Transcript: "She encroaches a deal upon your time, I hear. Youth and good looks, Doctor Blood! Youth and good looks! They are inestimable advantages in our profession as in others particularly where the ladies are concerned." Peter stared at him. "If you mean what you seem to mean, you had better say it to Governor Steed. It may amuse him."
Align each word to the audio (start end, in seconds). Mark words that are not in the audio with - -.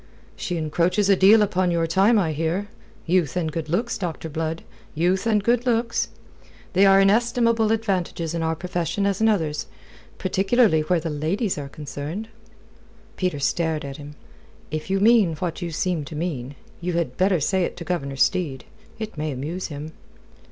"She 0.35 0.57
encroaches 0.57 1.09
a 1.11 1.15
deal 1.15 1.43
upon 1.43 1.69
your 1.69 1.85
time, 1.85 2.17
I 2.17 2.31
hear. 2.33 2.69
Youth 3.05 3.35
and 3.37 3.51
good 3.51 3.69
looks, 3.69 3.99
Doctor 3.99 4.29
Blood! 4.29 4.63
Youth 4.95 5.27
and 5.27 5.43
good 5.43 5.67
looks! 5.67 6.07
They 6.73 6.87
are 6.87 6.99
inestimable 6.99 7.71
advantages 7.71 8.33
in 8.33 8.41
our 8.41 8.55
profession 8.55 9.05
as 9.05 9.21
in 9.21 9.29
others 9.29 9.67
particularly 10.17 10.81
where 10.81 10.99
the 10.99 11.11
ladies 11.11 11.55
are 11.59 11.69
concerned." 11.69 12.29
Peter 13.15 13.37
stared 13.39 13.85
at 13.85 13.97
him. 13.97 14.15
"If 14.71 14.89
you 14.89 14.99
mean 14.99 15.35
what 15.35 15.61
you 15.61 15.69
seem 15.69 16.03
to 16.05 16.15
mean, 16.15 16.55
you 16.79 16.93
had 16.93 17.15
better 17.15 17.39
say 17.39 17.63
it 17.63 17.77
to 17.77 17.83
Governor 17.83 18.15
Steed. 18.15 18.65
It 18.97 19.19
may 19.19 19.29
amuse 19.31 19.67
him." 19.67 19.91